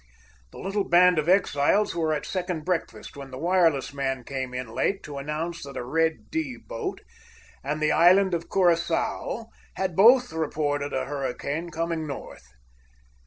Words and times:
The 0.51 0.57
little 0.57 0.89
band 0.89 1.19
of 1.19 1.29
exiles 1.29 1.93
were 1.93 2.11
at 2.11 2.25
second 2.25 2.65
break 2.65 2.89
fast 2.89 3.15
when 3.15 3.29
the 3.29 3.37
wireless 3.37 3.93
man 3.93 4.23
came 4.23 4.51
in 4.51 4.67
late 4.69 5.03
to 5.03 5.19
announce 5.19 5.61
that 5.63 5.77
a 5.77 5.85
Red 5.85 6.31
D. 6.31 6.57
boat 6.57 7.01
and 7.63 7.79
the 7.79 7.91
island 7.91 8.33
of 8.33 8.49
Curaçao 8.49 9.49
had 9.75 9.95
both 9.95 10.33
reported 10.33 10.91
a 10.91 11.05
hurricane 11.05 11.69
coming 11.69 12.07
north. 12.07 12.47